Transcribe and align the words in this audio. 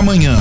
da 0.00 0.02
Manhã. 0.02 0.36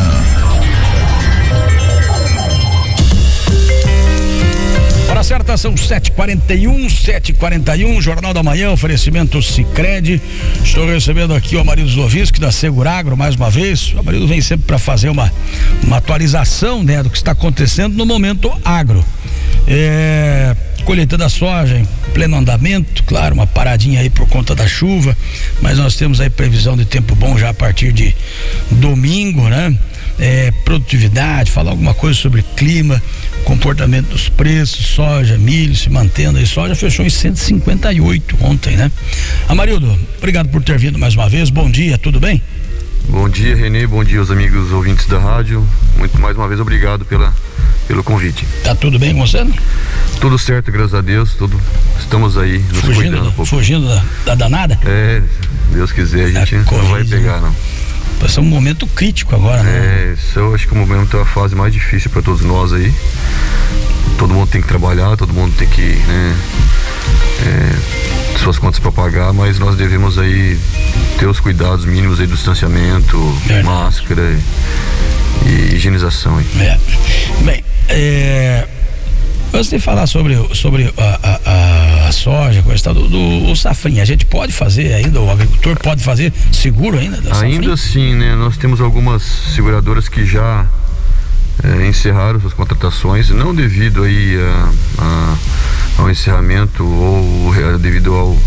Hora 5.09 5.23
certa 5.23 5.57
são 5.57 5.73
7h41, 5.73 6.87
7h41, 6.87 8.01
Jornal 8.01 8.33
da 8.33 8.41
Manhã, 8.41 8.71
oferecimento 8.71 9.41
Cicred. 9.41 10.21
Estou 10.63 10.87
recebendo 10.87 11.33
aqui 11.33 11.57
o 11.57 11.65
Marido 11.65 11.89
Zovisky 11.89 12.39
da 12.39 12.51
Seguragro 12.51 13.17
mais 13.17 13.35
uma 13.35 13.49
vez. 13.49 13.93
O 13.93 14.03
Marido 14.03 14.27
vem 14.27 14.39
sempre 14.39 14.65
para 14.65 14.79
fazer 14.79 15.09
uma, 15.09 15.31
uma 15.83 15.97
atualização 15.97 16.81
né, 16.81 17.03
do 17.03 17.09
que 17.09 17.17
está 17.17 17.31
acontecendo 17.31 17.97
no 17.97 18.05
momento 18.05 18.49
agro. 18.63 19.03
É, 19.67 20.55
colheita 20.89 21.15
da 21.15 21.29
soja 21.29 21.77
em 21.77 21.87
pleno 22.15 22.35
andamento, 22.35 23.03
claro, 23.03 23.35
uma 23.35 23.45
paradinha 23.45 23.99
aí 24.01 24.09
por 24.09 24.27
conta 24.27 24.55
da 24.55 24.67
chuva, 24.67 25.15
mas 25.61 25.77
nós 25.77 25.95
temos 25.95 26.19
aí 26.19 26.31
previsão 26.31 26.75
de 26.75 26.83
tempo 26.83 27.13
bom 27.13 27.37
já 27.37 27.49
a 27.49 27.53
partir 27.53 27.93
de 27.93 28.15
domingo, 28.71 29.47
né? 29.49 29.77
É, 30.17 30.49
produtividade, 30.65 31.51
falar 31.51 31.69
alguma 31.69 31.93
coisa 31.93 32.19
sobre 32.19 32.41
clima, 32.41 32.99
comportamento 33.43 34.07
dos 34.07 34.29
preços, 34.29 34.83
soja, 34.87 35.37
milho 35.37 35.75
se 35.75 35.91
mantendo 35.91 36.39
aí, 36.39 36.47
soja 36.47 36.73
fechou 36.73 37.05
em 37.05 37.09
158 37.11 38.37
ontem, 38.41 38.75
né? 38.75 38.91
Amarildo, 39.47 39.95
obrigado 40.17 40.49
por 40.49 40.63
ter 40.63 40.79
vindo 40.79 40.97
mais 40.97 41.13
uma 41.13 41.29
vez, 41.29 41.51
bom 41.51 41.69
dia, 41.69 41.99
tudo 41.99 42.19
bem? 42.19 42.41
Bom 43.09 43.27
dia, 43.27 43.55
Renê, 43.55 43.87
bom 43.87 44.03
dia 44.03 44.19
aos 44.19 44.29
amigos 44.29 44.71
ouvintes 44.71 45.07
da 45.07 45.17
rádio, 45.17 45.67
muito 45.97 46.19
mais 46.21 46.37
uma 46.37 46.47
vez 46.47 46.59
obrigado 46.59 47.03
pela 47.03 47.33
pelo 47.87 48.03
convite. 48.03 48.45
Tá 48.63 48.75
tudo 48.75 48.99
bem 48.99 49.15
com 49.15 49.25
você? 49.25 49.43
Tudo 50.21 50.37
certo, 50.37 50.71
graças 50.71 50.93
a 50.93 51.01
Deus, 51.01 51.33
tudo. 51.33 51.59
Estamos 51.99 52.37
aí 52.37 52.59
nos 52.59 52.81
fugindo, 52.81 52.95
cuidando 52.95 53.29
um 53.29 53.31
pouco. 53.31 53.45
Fugindo 53.47 53.87
da, 53.87 54.03
da 54.25 54.35
danada? 54.35 54.79
É, 54.85 55.23
Deus 55.73 55.91
quiser, 55.91 56.25
a 56.25 56.45
gente 56.45 56.55
a 56.55 56.59
não 56.59 56.85
vai 56.85 57.03
pegar, 57.03 57.41
não. 57.41 57.55
Ser 58.29 58.41
um 58.41 58.45
momento 58.45 58.85
crítico 58.85 59.35
agora, 59.35 59.63
né? 59.63 59.71
É, 59.71 60.13
isso 60.13 60.37
eu 60.37 60.53
acho 60.53 60.67
que 60.67 60.73
o 60.73 60.77
momento 60.77 61.17
é 61.17 61.21
a 61.21 61.25
fase 61.25 61.55
mais 61.55 61.73
difícil 61.73 62.11
para 62.11 62.21
todos 62.21 62.41
nós 62.41 62.71
aí. 62.73 62.93
Todo 64.19 64.35
mundo 64.35 64.49
tem 64.49 64.61
que 64.61 64.67
trabalhar, 64.67 65.17
todo 65.17 65.33
mundo 65.33 65.55
tem 65.57 65.67
que, 65.67 65.81
né, 65.81 66.37
é, 67.41 68.28
suas 68.39 68.57
contas 68.57 68.79
para 68.79 68.91
pagar, 68.91 69.33
mas 69.33 69.59
nós 69.59 69.75
devemos 69.75 70.17
aí 70.17 70.57
ter 71.17 71.27
os 71.27 71.39
cuidados 71.39 71.85
mínimos 71.85 72.19
aí 72.19 72.27
do 72.27 72.35
distanciamento, 72.35 73.17
Verdade. 73.45 73.65
máscara 73.65 74.21
e, 75.45 75.47
e 75.47 75.75
higienização 75.75 76.37
aí. 76.37 76.45
É. 76.59 76.79
Bem, 77.43 77.63
é, 77.89 78.67
antes 79.53 79.69
de 79.69 79.79
falar 79.79 80.07
sobre, 80.07 80.35
sobre 80.55 80.93
a, 80.97 81.39
a, 81.45 82.07
a 82.07 82.11
soja, 82.11 82.61
coisa 82.63 82.93
do, 82.93 83.07
do 83.07 83.51
o 83.51 83.55
safrinha, 83.55 84.03
a 84.03 84.05
gente 84.05 84.25
pode 84.25 84.53
fazer 84.53 84.93
ainda, 84.93 85.19
o 85.19 85.29
agricultor 85.29 85.77
pode 85.79 86.03
fazer 86.03 86.31
seguro 86.51 86.97
ainda? 86.97 87.19
ainda 87.35 87.75
sim, 87.75 88.15
né? 88.15 88.35
Nós 88.35 88.57
temos 88.57 88.79
algumas 88.79 89.21
seguradoras 89.53 90.07
que 90.07 90.25
já 90.25 90.65
é, 91.63 91.87
encerraram 91.87 92.39
suas 92.39 92.53
contratações, 92.53 93.29
não 93.29 93.53
devido 93.53 94.03
aí 94.03 94.37
a, 94.39 94.71
a, 95.03 95.37
ao 95.99 96.09
encerramento 96.09 96.85
ou 96.85 97.53
devido 97.79 98.13
ao 98.13 98.37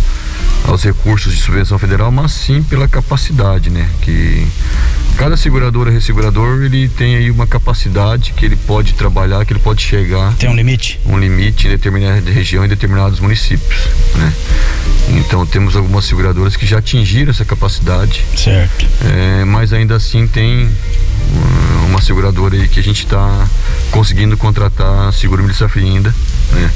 aos 0.65 0.83
recursos 0.85 1.35
de 1.35 1.41
subvenção 1.41 1.79
federal, 1.79 2.11
mas 2.11 2.33
sim 2.33 2.63
pela 2.63 2.87
capacidade, 2.87 3.71
né? 3.71 3.89
Que 4.01 4.47
cada 5.17 5.37
seguradora, 5.37 5.91
ressegurador, 5.91 6.63
ele 6.63 6.89
tem 6.89 7.17
aí 7.17 7.31
uma 7.31 7.47
capacidade 7.47 8.33
que 8.33 8.45
ele 8.45 8.57
pode 8.57 8.95
trabalhar, 8.95 9.45
que 9.45 9.53
ele 9.53 9.61
pode 9.61 9.83
chegar. 9.83 10.33
Tem 10.35 10.49
um 10.49 10.55
limite? 10.55 11.01
Um 11.05 11.19
limite 11.19 11.67
em 11.67 11.71
determinada 11.71 12.31
região, 12.31 12.65
em 12.65 12.69
determinados 12.69 13.21
municípios, 13.21 13.89
né? 14.15 14.33
Então 15.11 15.45
temos 15.45 15.77
algumas 15.77 16.05
seguradoras 16.05 16.57
que 16.57 16.67
já 16.67 16.79
atingiram 16.79 17.31
essa 17.31 17.45
capacidade. 17.45 18.25
Certo. 18.37 18.87
É, 19.05 19.45
mas 19.45 19.73
ainda 19.73 19.97
assim 19.97 20.27
tem 20.27 20.69
uma 21.89 22.01
seguradora 22.01 22.57
aí 22.57 22.69
que 22.69 22.81
a 22.81 22.83
gente 22.83 23.05
está 23.05 23.47
conseguindo 23.91 24.37
contratar 24.37 25.13
seguro 25.13 25.43
milícia 25.43 25.69
ainda, 25.77 26.15
né? 26.53 26.71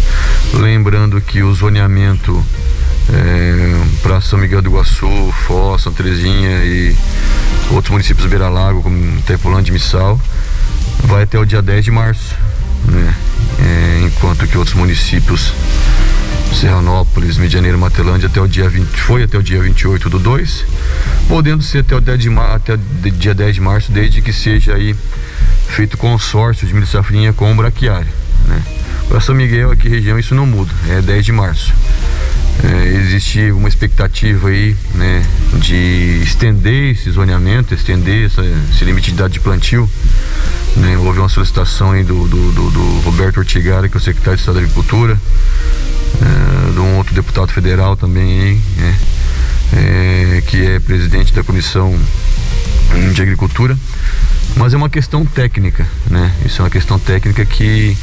Lembrando 0.54 1.20
que 1.20 1.42
o 1.42 1.54
zoneamento 1.54 2.44
é, 3.12 3.85
para 4.06 4.20
São 4.20 4.38
Miguel 4.38 4.62
do 4.62 4.70
Iguaçu, 4.70 5.08
Foz, 5.48 5.82
Santa 5.82 6.00
Terezinha 6.00 6.64
e 6.64 6.96
outros 7.72 7.90
municípios 7.90 8.24
beira-lago, 8.28 8.80
como 8.80 9.20
Tepolândia 9.22 9.70
e 9.70 9.72
Missal, 9.72 10.20
vai 11.00 11.24
até 11.24 11.36
o 11.36 11.44
dia 11.44 11.60
10 11.60 11.86
de 11.86 11.90
março, 11.90 12.36
né? 12.84 13.14
É, 13.58 14.06
enquanto 14.06 14.46
que 14.46 14.56
outros 14.56 14.76
municípios, 14.76 15.52
Serranópolis, 16.54 17.36
Medianeira, 17.36 17.76
Matelândia, 17.76 18.28
até 18.28 18.40
o 18.40 18.46
dia 18.46 18.68
20, 18.68 18.96
foi 18.96 19.24
até 19.24 19.36
o 19.36 19.42
dia 19.42 19.60
28 19.60 20.08
do 20.08 20.20
2, 20.20 20.64
podendo 21.28 21.64
ser 21.64 21.78
até 21.78 21.96
o, 21.96 22.00
10 22.00 22.20
de 22.20 23.10
dia 23.10 23.34
10 23.34 23.54
de 23.56 23.60
março, 23.60 23.90
desde 23.90 24.22
que 24.22 24.32
seja 24.32 24.74
aí 24.74 24.94
feito 25.66 25.98
consórcio 25.98 26.64
de 26.64 26.72
milho 26.72 26.86
safrinha 26.86 27.32
com 27.32 27.50
o 27.50 27.56
braquiário, 27.56 28.12
né? 28.46 28.62
Para 29.08 29.20
São 29.20 29.34
Miguel, 29.34 29.72
aqui 29.72 29.88
região, 29.88 30.16
isso 30.16 30.32
não 30.32 30.46
muda, 30.46 30.72
é 30.90 31.02
10 31.02 31.24
de 31.24 31.32
março 31.32 31.74
é, 32.64 32.86
existe 32.96 33.50
uma 33.50 33.68
expectativa 33.68 34.48
aí, 34.48 34.76
né, 34.94 35.22
de 35.58 36.20
estender 36.22 36.92
esse 36.92 37.10
zoneamento, 37.10 37.74
estender 37.74 38.26
essa, 38.26 38.42
esse 38.72 38.84
limite 38.84 39.08
de 39.08 39.14
idade 39.14 39.34
de 39.34 39.40
plantio. 39.40 39.88
Né, 40.76 40.96
houve 40.98 41.18
uma 41.18 41.28
solicitação 41.28 41.92
aí 41.92 42.04
do, 42.04 42.28
do, 42.28 42.52
do, 42.52 42.70
do 42.70 43.00
Roberto 43.00 43.38
Ortigara, 43.38 43.88
que 43.88 43.96
é 43.96 43.98
o 43.98 44.00
secretário 44.00 44.36
de 44.36 44.42
Estado 44.42 44.56
da 44.56 44.60
Agricultura, 44.60 45.18
é, 46.20 46.72
de 46.72 46.78
um 46.78 46.96
outro 46.98 47.14
deputado 47.14 47.50
federal 47.52 47.96
também 47.96 48.40
aí, 48.40 48.60
né, 48.76 48.94
é, 49.72 50.42
que 50.46 50.64
é 50.64 50.80
presidente 50.80 51.32
da 51.32 51.42
Comissão 51.42 51.98
de 53.12 53.22
Agricultura 53.22 53.76
mas 54.56 54.72
é 54.72 54.76
uma 54.76 54.88
questão 54.88 55.24
técnica, 55.24 55.86
né? 56.10 56.32
Isso 56.44 56.62
é 56.62 56.64
uma 56.64 56.70
questão 56.70 56.98
técnica 56.98 57.44
que 57.44 57.96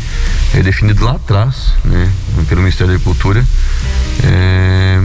é 0.54 0.62
definido 0.62 1.04
lá 1.04 1.14
atrás, 1.14 1.74
né? 1.84 2.12
Pelo 2.48 2.62
Ministério 2.62 2.94
da 2.94 2.94
Agricultura. 2.94 3.44
É, 4.24 5.00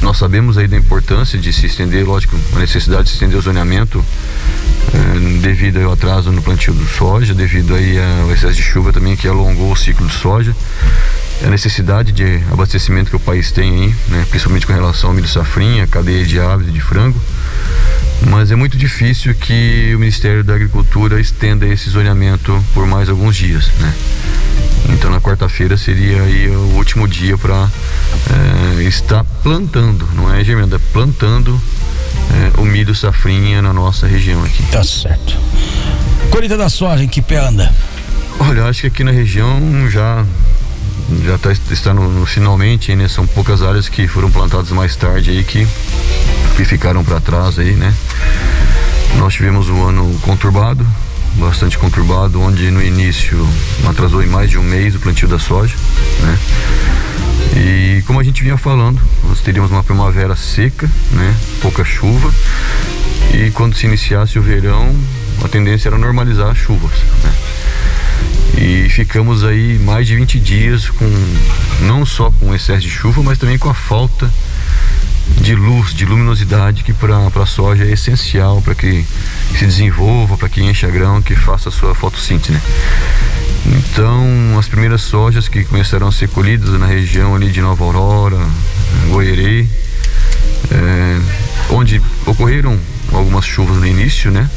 nós 0.00 0.16
sabemos 0.16 0.56
aí 0.56 0.66
da 0.66 0.76
importância 0.76 1.38
de 1.38 1.52
se 1.52 1.66
estender, 1.66 2.06
lógico, 2.06 2.34
a 2.54 2.58
necessidade 2.58 3.04
de 3.04 3.08
se 3.10 3.14
estender 3.16 3.38
o 3.38 3.42
zoneamento 3.42 4.02
é, 4.94 5.40
devido 5.40 5.82
ao 5.82 5.92
atraso 5.92 6.32
no 6.32 6.40
plantio 6.40 6.72
do 6.72 6.86
soja, 6.86 7.34
devido 7.34 7.74
aí 7.74 7.98
ao 8.22 8.32
excesso 8.32 8.54
de 8.54 8.62
chuva 8.62 8.90
também 8.90 9.16
que 9.16 9.28
alongou 9.28 9.70
o 9.72 9.76
ciclo 9.76 10.06
de 10.06 10.14
soja 10.14 10.56
a 11.44 11.48
necessidade 11.48 12.12
de 12.12 12.40
abastecimento 12.50 13.10
que 13.10 13.16
o 13.16 13.20
país 13.20 13.50
tem 13.50 13.84
aí, 13.84 13.94
né, 14.08 14.26
principalmente 14.30 14.66
com 14.66 14.72
relação 14.72 15.10
ao 15.10 15.16
milho 15.16 15.28
safrinha, 15.28 15.86
cadeia 15.86 16.24
de 16.24 16.40
aves 16.40 16.68
e 16.68 16.70
de 16.70 16.80
frango 16.80 17.20
mas 18.22 18.50
é 18.50 18.56
muito 18.56 18.76
difícil 18.76 19.34
que 19.34 19.92
o 19.94 19.98
Ministério 19.98 20.42
da 20.42 20.54
Agricultura 20.54 21.20
estenda 21.20 21.66
esse 21.66 21.90
zoneamento 21.90 22.64
por 22.72 22.86
mais 22.86 23.08
alguns 23.08 23.36
dias, 23.36 23.70
né? 23.78 23.94
Então 24.90 25.10
na 25.10 25.20
quarta-feira 25.20 25.76
seria 25.76 26.22
aí 26.22 26.48
o 26.48 26.76
último 26.76 27.06
dia 27.08 27.36
para 27.36 27.68
é, 28.78 28.82
estar 28.84 29.24
plantando, 29.42 30.08
não 30.14 30.32
é 30.32 30.42
germinando, 30.42 30.76
é 30.76 30.78
plantando 30.92 31.60
é, 32.56 32.60
o 32.60 32.64
milho 32.64 32.94
safrinha 32.94 33.60
na 33.60 33.72
nossa 33.72 34.06
região 34.06 34.42
aqui. 34.44 34.62
Tá 34.70 34.82
certo. 34.82 35.36
Colheita 36.30 36.56
da 36.56 36.68
soja, 36.68 37.02
em 37.02 37.08
que 37.08 37.20
pé 37.20 37.36
anda? 37.36 37.72
Olha, 38.38 38.64
acho 38.64 38.82
que 38.82 38.86
aqui 38.86 39.04
na 39.04 39.12
região 39.12 39.90
já 39.90 40.24
já 41.24 41.38
tá, 41.38 41.52
está 41.52 41.94
no, 41.94 42.08
no 42.08 42.26
finalmente, 42.26 42.94
né? 42.94 43.08
São 43.08 43.26
poucas 43.26 43.62
áreas 43.62 43.88
que 43.88 44.08
foram 44.08 44.30
plantadas 44.30 44.70
mais 44.70 44.96
tarde 44.96 45.30
aí 45.30 45.44
que 45.44 45.66
que 46.56 46.64
ficaram 46.64 47.04
para 47.04 47.20
trás 47.20 47.58
aí, 47.58 47.72
né? 47.72 47.94
Nós 49.16 49.34
tivemos 49.34 49.68
um 49.68 49.86
ano 49.86 50.18
conturbado, 50.22 50.86
bastante 51.34 51.76
conturbado, 51.76 52.40
onde 52.40 52.70
no 52.70 52.82
início 52.82 53.46
atrasou 53.88 54.22
em 54.22 54.26
mais 54.26 54.50
de 54.50 54.58
um 54.58 54.62
mês 54.62 54.94
o 54.94 54.98
plantio 54.98 55.28
da 55.28 55.38
soja, 55.38 55.74
né? 56.20 56.38
E 57.56 58.02
como 58.06 58.18
a 58.20 58.24
gente 58.24 58.42
vinha 58.42 58.56
falando, 58.56 59.00
nós 59.24 59.40
teríamos 59.40 59.70
uma 59.70 59.82
primavera 59.82 60.34
seca, 60.34 60.90
né? 61.12 61.36
Pouca 61.60 61.84
chuva. 61.84 62.32
E 63.34 63.50
quando 63.50 63.76
se 63.76 63.86
iniciasse 63.86 64.38
o 64.38 64.42
verão, 64.42 64.94
a 65.44 65.48
tendência 65.48 65.88
era 65.88 65.98
normalizar 65.98 66.48
as 66.48 66.56
chuvas, 66.58 66.92
né? 67.22 67.32
E 68.56 68.88
ficamos 68.88 69.44
aí 69.44 69.78
mais 69.78 70.06
de 70.06 70.16
20 70.16 70.40
dias 70.40 70.88
com 70.88 71.10
não 71.82 72.06
só 72.06 72.30
com 72.30 72.54
excesso 72.54 72.82
de 72.82 72.90
chuva, 72.90 73.22
mas 73.22 73.38
também 73.38 73.58
com 73.58 73.68
a 73.68 73.74
falta 73.74 74.30
de 75.40 75.54
luz, 75.54 75.92
de 75.92 76.04
luminosidade 76.04 76.82
que 76.82 76.92
para 76.92 77.26
a 77.26 77.46
soja 77.46 77.84
é 77.84 77.92
essencial 77.92 78.62
para 78.62 78.74
que 78.74 79.04
se 79.58 79.64
desenvolva, 79.64 80.36
para 80.36 80.48
que 80.48 80.62
encha 80.62 80.88
grão, 80.88 81.20
que 81.20 81.34
faça 81.34 81.68
a 81.68 81.72
sua 81.72 81.94
fotossíntese. 81.94 82.52
Né? 82.52 82.62
Então, 83.66 84.58
as 84.58 84.68
primeiras 84.68 85.02
sojas 85.02 85.48
que 85.48 85.64
começaram 85.64 86.06
a 86.06 86.12
ser 86.12 86.28
colhidas 86.28 86.78
na 86.78 86.86
região 86.86 87.34
ali 87.34 87.50
de 87.50 87.60
Nova 87.60 87.84
Aurora, 87.84 88.38
Goierê, 89.08 89.66
é, 90.70 91.20
onde 91.70 92.00
ocorreram 92.24 92.78
algumas 93.12 93.44
chuvas 93.44 93.76
no 93.76 93.86
início, 93.86 94.30
né? 94.30 94.48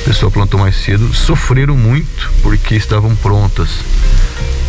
O 0.00 0.04
pessoal 0.04 0.30
plantou 0.30 0.60
mais 0.60 0.76
cedo, 0.76 1.12
sofreram 1.14 1.76
muito 1.76 2.30
porque 2.42 2.74
estavam 2.74 3.14
prontas 3.16 3.68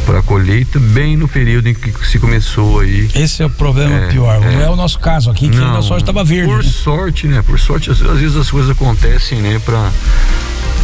para 0.06 0.20
a 0.20 0.22
colheita 0.22 0.80
bem 0.80 1.18
no 1.18 1.28
período 1.28 1.68
em 1.68 1.74
que 1.74 1.92
se 2.08 2.20
começou 2.20 2.80
aí. 2.80 3.10
Esse 3.16 3.42
é 3.42 3.46
o 3.46 3.50
problema 3.50 3.96
é, 3.96 4.08
pior. 4.08 4.36
É. 4.36 4.52
Não 4.52 4.62
é 4.62 4.70
o 4.70 4.76
nosso 4.76 5.00
caso 5.00 5.32
aqui, 5.32 5.50
que 5.50 5.58
Não, 5.58 5.78
a 5.78 5.82
soja 5.82 6.04
estava 6.04 6.24
verde. 6.24 6.48
Por 6.48 6.64
né? 6.64 6.70
sorte, 6.70 7.28
né? 7.28 7.42
Por 7.42 7.60
sorte, 7.60 7.90
às, 7.90 8.02
às, 8.02 8.20
vezes 8.20 8.36
as 8.36 8.50
coisas 8.50 8.70
acontecem, 8.70 9.40
né? 9.40 9.60
Para 9.66 9.92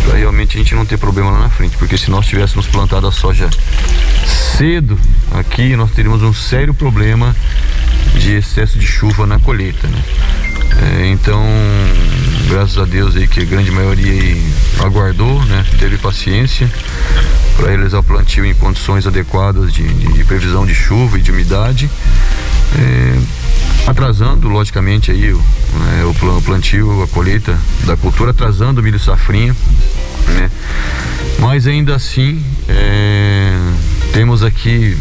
para 0.03 0.17
realmente 0.17 0.57
a 0.57 0.59
gente 0.59 0.73
não 0.73 0.85
ter 0.85 0.97
problema 0.97 1.29
lá 1.29 1.39
na 1.41 1.49
frente, 1.49 1.77
porque 1.77 1.97
se 1.97 2.09
nós 2.09 2.25
tivéssemos 2.25 2.67
plantado 2.67 3.07
a 3.07 3.11
soja 3.11 3.47
cedo 4.57 4.99
aqui, 5.31 5.75
nós 5.75 5.91
teríamos 5.91 6.23
um 6.23 6.33
sério 6.33 6.73
problema 6.73 7.35
de 8.15 8.33
excesso 8.33 8.79
de 8.79 8.85
chuva 8.85 9.25
na 9.25 9.39
colheita, 9.39 9.87
né? 9.87 10.03
É, 10.79 11.07
então, 11.07 11.43
graças 12.49 12.77
a 12.77 12.85
Deus 12.85 13.15
aí 13.15 13.27
que 13.27 13.41
a 13.41 13.45
grande 13.45 13.71
maioria 13.71 14.37
aguardou, 14.79 15.43
né? 15.45 15.65
Teve 15.79 15.97
paciência 15.97 16.71
para 17.55 17.69
realizar 17.69 17.99
o 17.99 18.03
plantio 18.03 18.45
em 18.45 18.53
condições 18.53 19.05
adequadas 19.05 19.71
de, 19.73 19.83
de, 19.83 20.13
de 20.13 20.23
previsão 20.23 20.65
de 20.65 20.73
chuva 20.73 21.19
e 21.19 21.21
de 21.21 21.31
umidade. 21.31 21.89
É, 22.77 23.19
atrasando 23.87 24.47
logicamente 24.47 25.11
aí 25.11 25.33
o, 25.33 25.37
né, 25.37 26.05
o 26.05 26.41
plantio, 26.41 27.03
a 27.03 27.07
colheita 27.07 27.57
da 27.85 27.97
cultura, 27.97 28.31
atrasando 28.31 28.79
o 28.79 28.83
milho 28.83 28.99
safrinha, 28.99 29.55
né? 30.27 30.51
Mas 31.39 31.67
ainda 31.67 31.95
assim 31.95 32.43
é, 32.69 33.53
temos 34.13 34.43
aqui 34.43 34.97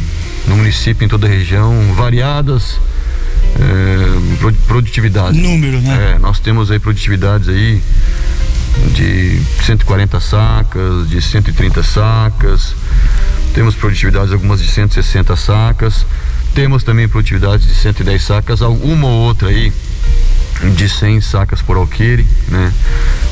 no 0.46 0.56
município, 0.56 1.04
em 1.04 1.08
toda 1.08 1.26
a 1.26 1.30
região, 1.30 1.94
variadas 1.94 2.78
é, 3.60 4.52
produtividades. 4.66 5.40
Número, 5.40 5.80
né? 5.80 6.14
É, 6.14 6.18
nós 6.18 6.40
temos 6.40 6.70
aí 6.70 6.78
produtividades 6.78 7.48
aí 7.48 7.82
de 8.94 9.40
140 9.64 10.20
sacas, 10.20 11.08
de 11.08 11.20
130 11.20 11.82
sacas, 11.82 12.74
temos 13.54 13.74
produtividades 13.74 14.32
algumas 14.32 14.60
de 14.60 14.68
160 14.68 15.36
sacas, 15.36 16.06
temos 16.54 16.82
também 16.82 17.08
produtividades 17.08 17.66
de 17.66 17.74
110 17.74 18.22
sacas, 18.22 18.62
alguma 18.62 19.06
ou 19.06 19.20
outra 19.26 19.48
aí 19.48 19.72
de 20.68 20.88
100 20.88 21.20
sacas 21.22 21.62
por 21.62 21.76
alqueire, 21.76 22.26
né? 22.48 22.72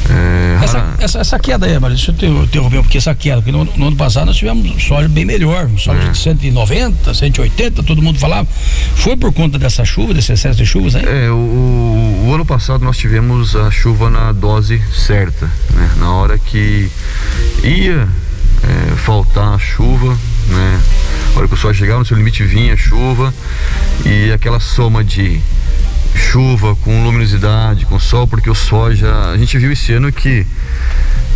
É, 0.09 0.65
essa, 0.65 0.95
essa, 0.99 1.19
essa, 1.19 1.39
queda 1.39 1.67
aí, 1.67 1.79
mas 1.79 1.93
deixa 1.93 2.15
eu 2.23 2.45
interromper, 2.45 2.81
porque 2.81 2.97
essa 2.97 3.15
queda, 3.15 3.37
porque 3.37 3.53
no, 3.53 3.65
no, 3.65 3.89
ano 3.89 3.97
passado 3.97 4.27
nós 4.27 4.37
tivemos 4.37 4.83
soja 4.83 5.09
bem 5.09 5.25
melhor, 5.25 5.69
soja 5.77 6.01
é. 6.05 6.11
de 6.11 6.19
190, 6.19 7.13
180, 7.13 7.83
todo 7.83 8.01
mundo 8.01 8.19
falava. 8.19 8.49
Foi 8.97 9.17
por 9.17 9.33
conta 9.33 9.59
dessa 9.59 9.85
chuva, 9.85 10.15
desse 10.15 10.33
excesso 10.33 10.59
de 10.59 10.65
chuvas 10.65 10.97
aí? 10.97 11.05
É, 11.05 11.31
o, 11.31 12.25
o 12.27 12.35
ano 12.35 12.47
passado 12.47 12.83
nós 12.85 12.97
tivemos 12.97 13.55
a 13.55 13.71
chuva 13.71 14.09
na 14.09 14.33
dose 14.33 14.81
certa, 14.93 15.47
né? 15.75 15.91
Na 15.99 16.13
hora 16.15 16.39
que 16.39 16.91
ia 17.63 18.09
é, 18.63 18.97
faltar 18.97 19.55
a 19.55 19.59
chuva, 19.59 20.17
né? 20.49 20.81
A 21.35 21.39
hora 21.39 21.49
que 21.49 21.55
o 21.55 21.57
sol 21.57 21.75
chegava 21.75 21.99
no 21.99 22.07
seu 22.07 22.17
limite 22.17 22.43
vinha 22.45 22.73
a 22.73 22.77
chuva 22.77 23.35
e 24.07 24.33
aquela 24.33 24.59
soma 24.59 25.05
de 25.05 25.41
chuva, 26.19 26.76
com 26.76 27.05
luminosidade, 27.05 27.87
com 27.87 27.99
sol, 27.99 28.26
porque 28.26 28.50
o 28.50 28.55
soja, 28.55 29.31
a 29.32 29.37
gente 29.37 29.56
viu 29.59 29.73
esse 29.73 29.93
ano 29.93 30.12
que 30.12 30.47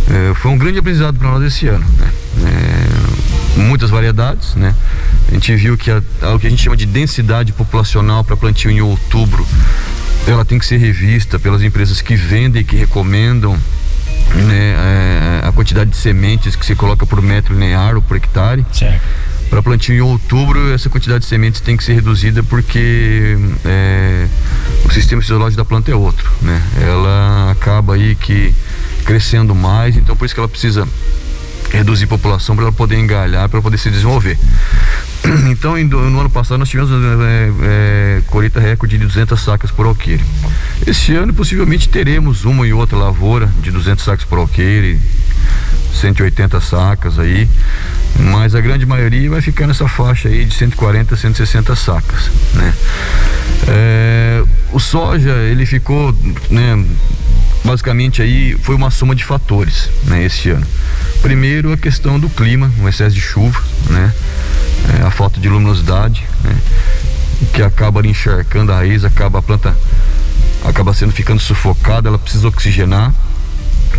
é, 0.09 0.33
foi 0.35 0.51
um 0.51 0.57
grande 0.57 0.79
aprendizado 0.79 1.17
para 1.17 1.29
nós 1.29 1.43
esse 1.43 1.67
ano, 1.67 1.85
né? 1.97 2.11
É, 2.45 3.59
muitas 3.61 3.89
variedades, 3.89 4.55
né? 4.55 4.75
A 5.29 5.33
gente 5.33 5.55
viu 5.55 5.77
que 5.77 5.89
a, 5.89 6.01
o 6.35 6.39
que 6.39 6.47
a 6.47 6.49
gente 6.49 6.61
chama 6.61 6.75
de 6.75 6.85
densidade 6.85 7.53
populacional 7.53 8.23
para 8.23 8.35
plantio 8.35 8.69
em 8.69 8.81
outubro, 8.81 9.47
ela 10.27 10.43
tem 10.43 10.59
que 10.59 10.65
ser 10.65 10.77
revista 10.77 11.39
pelas 11.39 11.63
empresas 11.63 12.01
que 12.01 12.15
vendem, 12.15 12.63
que 12.63 12.75
recomendam 12.75 13.57
né, 14.35 14.75
é, 15.43 15.47
a 15.47 15.51
quantidade 15.51 15.89
de 15.89 15.97
sementes 15.97 16.55
que 16.55 16.65
se 16.65 16.75
coloca 16.75 17.05
por 17.05 17.21
metro 17.21 17.53
linear 17.53 17.95
ou 17.95 18.01
por 18.01 18.17
hectare. 18.17 18.65
Certo 18.71 19.01
para 19.53 19.61
plantio 19.61 19.93
em 19.93 20.01
outubro, 20.01 20.73
essa 20.73 20.89
quantidade 20.89 21.19
de 21.19 21.25
sementes 21.27 21.61
tem 21.61 21.77
que 21.77 21.83
ser 21.83 21.93
reduzida 21.93 22.41
porque 22.41 23.37
é, 23.63 24.27
o 24.83 24.91
sistema 24.91 25.21
fisiológico 25.21 25.57
da 25.57 25.65
planta 25.65 25.91
é 25.91 25.95
outro, 25.95 26.27
né? 26.41 26.59
Ela 26.81 27.51
acaba 27.51 27.93
aí 27.93 28.15
que 28.15 28.51
crescendo 29.05 29.53
mais, 29.53 29.95
então 29.95 30.15
por 30.15 30.25
isso 30.25 30.33
que 30.33 30.39
ela 30.39 30.49
precisa 30.49 30.87
reduzir 31.69 32.07
população 32.07 32.55
para 32.55 32.65
ela 32.65 32.73
poder 32.73 32.97
engalhar, 32.97 33.47
para 33.47 33.61
poder 33.61 33.77
se 33.77 33.91
desenvolver. 33.91 34.37
Então, 35.49 35.77
no 35.81 36.19
ano 36.19 36.29
passado 36.29 36.57
nós 36.59 36.67
tivemos 36.67 36.91
é, 36.91 37.51
é, 37.61 38.21
colheita 38.27 38.59
recorde 38.59 38.97
de 38.97 39.05
200 39.05 39.39
sacas 39.39 39.71
por 39.71 39.85
alqueire. 39.85 40.21
Esse 40.85 41.15
ano 41.15 41.33
possivelmente 41.33 41.87
teremos 41.87 42.43
uma 42.43 42.67
e 42.67 42.73
outra 42.73 42.97
lavoura 42.97 43.49
de 43.61 43.71
200 43.71 44.03
sacas 44.03 44.25
por 44.25 44.37
alqueire, 44.37 44.99
180 45.93 46.59
sacas 46.61 47.19
aí, 47.19 47.47
mas 48.19 48.55
a 48.55 48.61
grande 48.61 48.85
maioria 48.85 49.29
vai 49.29 49.41
ficar 49.41 49.67
nessa 49.67 49.87
faixa 49.87 50.27
aí 50.27 50.45
de 50.45 50.53
140 50.53 51.15
160 51.15 51.75
sacas, 51.75 52.29
né? 52.53 52.73
É, 53.67 54.43
o 54.71 54.79
soja 54.79 55.31
ele 55.31 55.65
ficou, 55.65 56.15
né? 56.49 56.83
Basicamente 57.63 58.21
aí 58.21 58.57
foi 58.61 58.75
uma 58.75 58.91
soma 58.91 59.15
de 59.15 59.23
fatores, 59.23 59.89
né? 60.05 60.23
Esse 60.23 60.49
ano. 60.49 60.65
Primeiro 61.21 61.71
a 61.71 61.77
questão 61.77 62.19
do 62.19 62.29
clima, 62.29 62.71
o 62.81 62.89
excesso 62.89 63.15
de 63.15 63.21
chuva, 63.21 63.61
né? 63.89 64.13
É, 64.99 65.03
a 65.03 65.11
falta 65.11 65.39
de 65.39 65.47
luminosidade, 65.47 66.23
né? 66.43 66.55
Que 67.53 67.61
acaba 67.61 68.05
encharcando 68.05 68.71
a 68.71 68.75
raiz, 68.77 69.05
acaba 69.05 69.39
a 69.39 69.41
planta 69.41 69.75
acaba 70.65 70.93
sendo 70.93 71.11
ficando 71.11 71.41
sufocada, 71.41 72.07
ela 72.07 72.17
precisa 72.17 72.47
oxigenar 72.47 73.13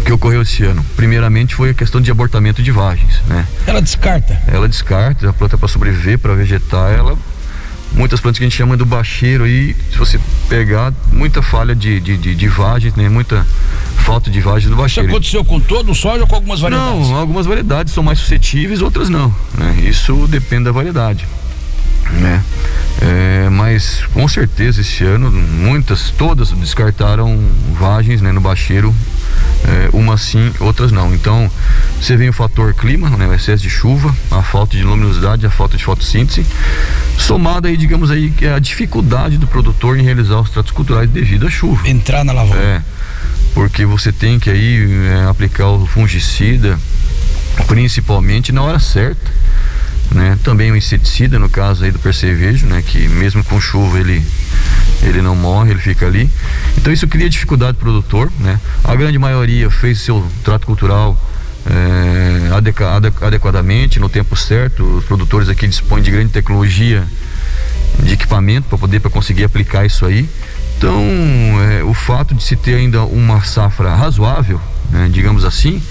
que 0.04 0.12
ocorreu 0.12 0.42
esse 0.42 0.64
ano. 0.64 0.84
Primeiramente 0.96 1.54
foi 1.54 1.70
a 1.70 1.74
questão 1.74 2.00
de 2.00 2.10
abortamento 2.10 2.62
de 2.62 2.70
vagens, 2.70 3.20
né? 3.26 3.46
Ela 3.66 3.80
descarta? 3.80 4.40
Ela 4.46 4.68
descarta, 4.68 5.30
a 5.30 5.32
planta 5.32 5.56
para 5.56 5.68
sobreviver, 5.68 6.18
para 6.18 6.34
vegetar, 6.34 6.92
ela 6.92 7.16
muitas 7.94 8.20
plantas 8.20 8.38
que 8.38 8.44
a 8.44 8.48
gente 8.48 8.56
chama 8.56 8.76
do 8.76 8.84
bacheiro 8.84 9.44
aí, 9.44 9.74
se 9.90 9.96
você 9.96 10.18
pegar, 10.48 10.92
muita 11.12 11.40
falha 11.40 11.74
de, 11.74 12.00
de, 12.00 12.16
de, 12.16 12.34
de 12.34 12.48
vagens, 12.48 12.94
né? 12.94 13.08
Muita 13.08 13.46
falta 13.98 14.30
de 14.30 14.40
vagem 14.40 14.68
no 14.68 14.76
bacheiro. 14.76 15.08
Isso 15.08 15.16
aconteceu 15.16 15.44
com 15.44 15.60
todo 15.60 15.92
o 15.92 15.94
soja 15.94 16.22
ou 16.22 16.26
com 16.26 16.34
algumas 16.34 16.60
variedades? 16.60 17.08
Não, 17.08 17.16
algumas 17.16 17.46
variedades 17.46 17.94
são 17.94 18.02
mais 18.02 18.18
suscetíveis, 18.18 18.82
outras 18.82 19.08
não, 19.08 19.34
né? 19.56 19.76
Isso 19.84 20.26
depende 20.28 20.64
da 20.64 20.72
variedade, 20.72 21.26
né? 22.20 22.42
É, 23.02 23.48
mas 23.50 24.04
com 24.12 24.26
certeza 24.28 24.80
esse 24.80 25.04
ano 25.04 25.30
muitas, 25.30 26.10
todas 26.10 26.50
descartaram 26.50 27.38
vagens 27.78 28.22
né, 28.22 28.30
no 28.32 28.40
bacheiro 28.40 28.94
é, 29.64 29.90
umas 29.92 30.20
sim, 30.20 30.52
outras 30.60 30.92
não. 30.92 31.14
Então, 31.14 31.50
você 32.00 32.16
vem 32.16 32.28
o 32.28 32.32
fator 32.32 32.74
clima, 32.74 33.08
né, 33.10 33.26
o 33.26 33.34
excesso 33.34 33.62
de 33.62 33.70
chuva, 33.70 34.14
a 34.30 34.42
falta 34.42 34.76
de 34.76 34.82
luminosidade, 34.82 35.46
a 35.46 35.50
falta 35.50 35.76
de 35.76 35.84
fotossíntese, 35.84 36.46
somada 37.18 37.68
aí, 37.68 37.76
digamos 37.76 38.10
aí, 38.10 38.30
que 38.30 38.44
é 38.44 38.54
a 38.54 38.58
dificuldade 38.58 39.38
do 39.38 39.46
produtor 39.46 39.98
em 39.98 40.02
realizar 40.02 40.38
os 40.40 40.50
tratos 40.50 40.72
culturais 40.72 41.08
devido 41.08 41.46
à 41.46 41.50
chuva. 41.50 41.88
Entrar 41.88 42.24
na 42.24 42.32
lavoura. 42.32 42.60
É, 42.60 42.82
porque 43.54 43.84
você 43.84 44.12
tem 44.12 44.38
que 44.38 44.50
aí 44.50 44.86
é, 45.08 45.24
aplicar 45.28 45.68
o 45.68 45.86
fungicida, 45.86 46.78
principalmente 47.66 48.52
na 48.52 48.62
hora 48.62 48.78
certa. 48.78 49.32
Né? 50.10 50.38
Também 50.44 50.70
o 50.70 50.76
inseticida, 50.76 51.38
no 51.38 51.48
caso 51.48 51.84
aí 51.84 51.90
do 51.90 51.98
percevejo, 51.98 52.66
né? 52.66 52.82
Que 52.86 53.08
mesmo 53.08 53.42
com 53.42 53.60
chuva 53.60 53.98
ele 53.98 54.24
ele 55.02 55.20
não 55.20 55.34
morre, 55.34 55.72
ele 55.72 55.80
fica 55.80 56.06
ali. 56.06 56.30
Então 56.78 56.92
isso 56.92 57.06
cria 57.06 57.28
dificuldade 57.28 57.76
pro 57.76 57.86
produtor, 57.86 58.30
né? 58.38 58.60
A 58.82 58.94
grande 58.94 59.18
maioria 59.18 59.70
fez 59.70 60.00
seu 60.00 60.24
trato 60.42 60.66
cultural 60.66 61.18
é, 61.66 62.50
adequadamente, 63.20 63.98
no 63.98 64.08
tempo 64.08 64.36
certo. 64.36 64.82
Os 64.98 65.04
produtores 65.04 65.48
aqui 65.48 65.66
dispõem 65.66 66.02
de 66.02 66.10
grande 66.10 66.30
tecnologia 66.30 67.04
de 68.02 68.12
equipamento 68.12 68.68
para 68.68 68.78
poder 68.78 69.00
para 69.00 69.10
conseguir 69.10 69.44
aplicar 69.44 69.84
isso 69.84 70.04
aí. 70.04 70.28
Então, 70.76 71.00
é, 71.70 71.82
o 71.84 71.94
fato 71.94 72.34
de 72.34 72.42
se 72.42 72.56
ter 72.56 72.74
ainda 72.74 73.04
uma 73.04 73.42
safra 73.42 73.94
razoável, 73.94 74.60
né, 74.90 75.08
digamos 75.10 75.44
assim, 75.44 75.82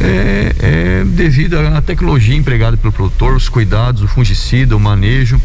é, 0.00 0.54
é 0.60 1.04
devido 1.04 1.58
à 1.58 1.80
tecnologia 1.80 2.36
empregada 2.36 2.76
pelo 2.76 2.92
produtor, 2.92 3.34
os 3.34 3.48
cuidados, 3.48 4.02
o 4.02 4.08
fungicida, 4.08 4.76
o 4.76 4.80
manejo, 4.80 5.40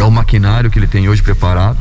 ao 0.00 0.10
maquinário 0.10 0.70
que 0.70 0.78
ele 0.78 0.86
tem 0.86 1.08
hoje 1.08 1.22
preparado. 1.22 1.78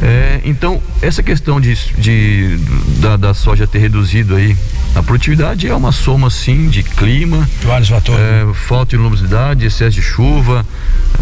É, 0.00 0.40
então, 0.44 0.82
essa 1.00 1.22
questão 1.22 1.58
de, 1.58 1.74
de 1.98 2.58
da, 3.00 3.16
da, 3.16 3.32
soja 3.32 3.66
ter 3.66 3.78
reduzido 3.78 4.36
aí 4.36 4.54
a 4.94 5.02
produtividade 5.02 5.66
é 5.66 5.74
uma 5.74 5.90
soma 5.90 6.28
sim 6.28 6.68
de 6.68 6.82
clima, 6.82 7.48
vários 7.62 7.88
fatores, 7.88 8.20
é, 8.20 8.46
falta 8.54 8.90
de 8.90 8.96
luminosidade, 8.96 9.64
excesso 9.64 9.96
de 9.96 10.02
chuva, 10.02 10.66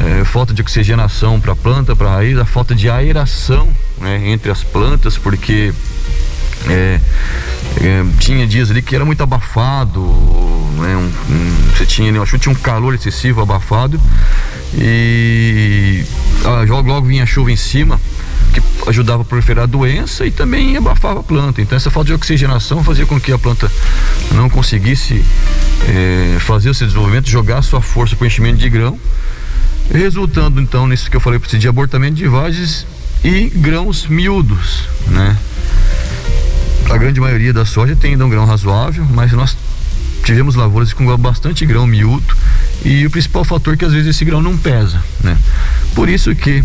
é, 0.00 0.24
falta 0.24 0.52
de 0.52 0.60
oxigenação 0.60 1.40
para 1.40 1.52
a 1.52 1.56
planta, 1.56 1.94
para 1.94 2.08
a 2.08 2.14
raiz, 2.16 2.36
a 2.36 2.44
falta 2.44 2.74
de 2.74 2.90
aeração 2.90 3.68
né, 4.00 4.28
entre 4.28 4.50
as 4.50 4.64
plantas, 4.64 5.16
porque 5.16 5.72
é, 6.68 7.00
é, 7.80 8.04
tinha 8.18 8.46
dias 8.46 8.70
ali 8.70 8.82
que 8.82 8.94
era 8.94 9.04
muito 9.04 9.22
abafado, 9.22 10.00
né, 10.00 10.96
um, 10.96 11.32
um, 11.32 11.70
você 11.76 11.86
tinha, 11.86 12.10
eu 12.10 12.22
acho 12.22 12.32
que 12.32 12.38
tinha 12.38 12.52
um 12.52 12.58
calor 12.58 12.94
excessivo, 12.94 13.40
abafado, 13.40 14.00
e 14.74 16.04
ah, 16.44 16.64
logo, 16.68 16.88
logo 16.88 17.06
vinha 17.06 17.24
chuva 17.26 17.52
em 17.52 17.56
cima 17.56 18.00
que 18.52 18.62
ajudava 18.88 19.22
a 19.22 19.24
proliferar 19.24 19.64
a 19.64 19.66
doença 19.66 20.24
e 20.24 20.30
também 20.30 20.76
abafava 20.76 21.20
a 21.20 21.22
planta. 21.22 21.60
Então 21.60 21.76
essa 21.76 21.90
falta 21.90 22.08
de 22.08 22.14
oxigenação 22.14 22.82
fazia 22.84 23.04
com 23.04 23.20
que 23.20 23.32
a 23.32 23.38
planta 23.38 23.70
não 24.32 24.48
conseguisse 24.48 25.24
é, 25.88 26.36
fazer 26.40 26.70
o 26.70 26.74
seu 26.74 26.86
desenvolvimento, 26.86 27.28
jogar 27.28 27.62
sua 27.62 27.80
força 27.80 28.14
para 28.14 28.24
o 28.24 28.26
enchimento 28.26 28.58
de 28.58 28.70
grão, 28.70 28.98
resultando 29.92 30.60
então 30.60 30.86
nisso 30.86 31.10
que 31.10 31.16
eu 31.16 31.20
falei 31.20 31.38
de 31.40 31.68
abortamento 31.68 32.14
de 32.14 32.28
vagens 32.28 32.86
e 33.24 33.48
grãos 33.48 34.06
miúdos, 34.06 34.88
né? 35.08 35.36
A 36.90 36.96
grande 36.96 37.20
maioria 37.20 37.52
da 37.52 37.64
soja 37.64 37.96
tem 37.96 38.12
ainda 38.12 38.24
um 38.24 38.30
grão 38.30 38.44
razoável, 38.44 39.04
mas 39.10 39.32
nós 39.32 39.56
tivemos 40.24 40.54
lavouras 40.54 40.92
com 40.92 41.16
bastante 41.16 41.66
grão 41.66 41.86
miúdo 41.86 42.34
e 42.84 43.06
o 43.06 43.10
principal 43.10 43.44
fator 43.44 43.74
é 43.74 43.76
que 43.76 43.84
às 43.84 43.92
vezes 43.92 44.08
esse 44.08 44.24
grão 44.24 44.40
não 44.40 44.56
pesa, 44.56 45.02
né? 45.22 45.36
Por 45.94 46.08
isso 46.08 46.34
que 46.34 46.64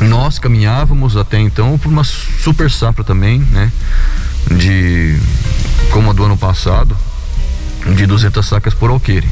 nós 0.00 0.38
caminhávamos 0.38 1.16
até 1.16 1.38
então 1.38 1.78
por 1.78 1.88
uma 1.88 2.04
super 2.04 2.70
safra 2.70 3.02
também, 3.04 3.40
né? 3.50 3.72
De 4.50 5.16
como 5.90 6.10
a 6.10 6.12
do 6.12 6.24
ano 6.24 6.36
passado, 6.36 6.96
de 7.96 8.06
200 8.06 8.44
sacas 8.44 8.74
por 8.74 8.90
alqueire, 8.90 9.28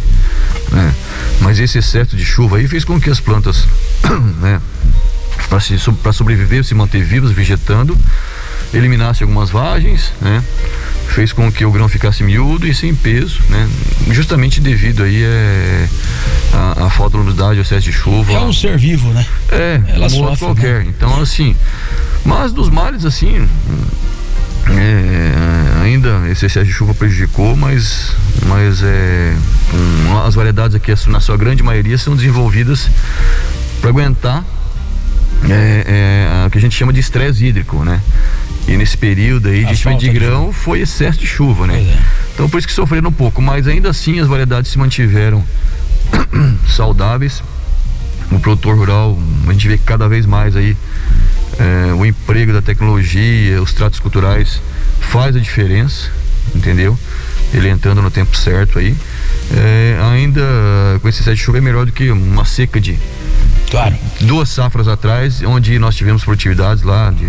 né? 0.70 0.94
Mas 1.40 1.58
esse 1.58 1.78
excesso 1.78 2.16
de 2.16 2.24
chuva 2.24 2.58
aí 2.58 2.68
fez 2.68 2.84
com 2.84 3.00
que 3.00 3.10
as 3.10 3.20
plantas, 3.20 3.66
né, 4.40 4.60
para 6.02 6.12
sobreviver, 6.12 6.64
se 6.64 6.74
manter 6.74 7.02
vivas, 7.02 7.32
vegetando, 7.32 7.96
eliminasse 8.72 9.22
algumas 9.22 9.50
vagens, 9.50 10.12
né? 10.20 10.42
Fez 11.08 11.32
com 11.32 11.50
que 11.52 11.64
o 11.64 11.70
grão 11.70 11.88
ficasse 11.88 12.22
miúdo 12.22 12.66
e 12.66 12.74
sem 12.74 12.94
peso, 12.94 13.40
né? 13.50 13.68
Justamente 14.10 14.60
devido 14.60 15.02
aí 15.02 15.22
é, 15.22 15.88
a, 16.52 16.86
a 16.86 16.90
falta 16.90 17.18
de 17.18 17.22
umidade, 17.22 17.58
o 17.58 17.62
excesso 17.62 17.82
de 17.82 17.92
chuva. 17.92 18.32
É 18.32 18.40
um 18.40 18.52
ser 18.52 18.78
vivo, 18.78 19.08
né? 19.12 19.26
É, 19.50 19.80
Ela 19.88 20.08
sofre, 20.08 20.38
qualquer. 20.38 20.84
Né? 20.84 20.86
Então, 20.96 21.20
assim, 21.20 21.54
mas 22.24 22.52
dos 22.52 22.70
males, 22.70 23.04
assim, 23.04 23.46
é, 24.70 25.82
ainda 25.82 26.22
esse 26.30 26.46
excesso 26.46 26.66
de 26.66 26.72
chuva 26.72 26.94
prejudicou, 26.94 27.54
mas, 27.56 28.14
mas 28.46 28.82
é, 28.82 29.34
um, 29.74 30.18
as 30.18 30.34
variedades 30.34 30.74
aqui, 30.74 30.94
na 31.08 31.20
sua 31.20 31.36
grande 31.36 31.62
maioria, 31.62 31.98
são 31.98 32.16
desenvolvidas 32.16 32.88
para 33.80 33.90
aguentar 33.90 34.44
é, 35.50 35.84
é, 36.42 36.46
o 36.46 36.50
que 36.50 36.58
a 36.58 36.60
gente 36.60 36.76
chama 36.76 36.92
de 36.92 37.00
estresse 37.00 37.44
hídrico, 37.44 37.84
né? 37.84 38.00
E 38.68 38.76
nesse 38.76 38.96
período 38.96 39.48
aí 39.48 39.64
de 39.64 39.74
de 39.96 40.08
grão 40.10 40.50
de 40.50 40.56
foi 40.56 40.80
excesso 40.80 41.18
de 41.18 41.26
chuva, 41.26 41.66
né? 41.66 41.78
É. 41.78 41.98
Então 42.34 42.48
por 42.48 42.58
isso 42.58 42.66
que 42.66 42.72
sofreram 42.72 43.08
um 43.08 43.12
pouco, 43.12 43.42
mas 43.42 43.66
ainda 43.66 43.90
assim 43.90 44.20
as 44.20 44.28
variedades 44.28 44.70
se 44.70 44.78
mantiveram 44.78 45.44
saudáveis. 46.68 47.42
O 48.30 48.38
produtor 48.38 48.76
rural, 48.76 49.18
a 49.46 49.52
gente 49.52 49.68
vê 49.68 49.76
cada 49.76 50.08
vez 50.08 50.24
mais 50.24 50.56
aí 50.56 50.76
é, 51.58 51.92
o 51.92 52.06
emprego 52.06 52.52
da 52.52 52.62
tecnologia, 52.62 53.60
os 53.60 53.72
tratos 53.74 54.00
culturais 54.00 54.60
faz 55.00 55.36
a 55.36 55.38
diferença, 55.38 56.10
entendeu? 56.54 56.98
Ele 57.52 57.68
entrando 57.68 58.00
no 58.00 58.10
tempo 58.10 58.34
certo 58.36 58.78
aí. 58.78 58.96
É, 59.54 59.98
ainda 60.12 60.40
com 61.02 61.08
esse 61.08 61.20
excesso 61.20 61.36
de 61.36 61.42
chuva 61.42 61.58
é 61.58 61.60
melhor 61.60 61.84
do 61.84 61.92
que 61.92 62.10
uma 62.10 62.44
seca 62.44 62.80
de 62.80 62.98
Claro. 63.72 63.96
Duas 64.20 64.50
safras 64.50 64.86
atrás, 64.86 65.42
onde 65.42 65.78
nós 65.78 65.96
tivemos 65.96 66.22
produtividades 66.22 66.84
lá 66.84 67.10
de 67.10 67.26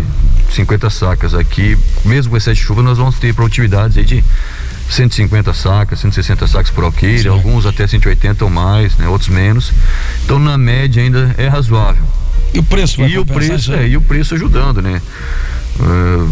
50 0.54 0.90
sacas. 0.90 1.32
Aqui, 1.32 1.74
mesmo 2.04 2.30
com 2.30 2.36
excesso 2.36 2.60
de 2.60 2.66
chuva, 2.66 2.82
nós 2.82 2.98
vamos 2.98 3.18
ter 3.18 3.32
produtividades 3.32 3.96
aí 3.96 4.04
de 4.04 4.22
150 4.90 5.54
sacas, 5.54 6.00
160 6.00 6.46
sacas 6.46 6.70
por 6.70 6.84
alqueire, 6.84 7.28
alguns 7.28 7.64
até 7.64 7.86
180 7.86 8.44
ou 8.44 8.50
mais, 8.50 8.94
né, 8.98 9.08
outros 9.08 9.30
menos. 9.30 9.72
Então, 10.22 10.38
na 10.38 10.58
média, 10.58 11.02
ainda 11.02 11.34
é 11.38 11.48
razoável. 11.48 12.04
E 12.52 12.58
o 12.58 12.62
preço 12.62 12.98
vai 12.98 13.08
e 13.08 13.18
o 13.18 13.24
preço 13.24 13.72
é, 13.72 13.88
E 13.88 13.96
o 13.96 14.02
preço 14.02 14.34
ajudando, 14.34 14.82
né? 14.82 15.00
Uh, 15.80 16.30